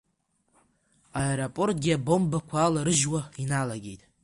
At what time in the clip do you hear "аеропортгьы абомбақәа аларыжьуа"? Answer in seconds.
1.21-3.21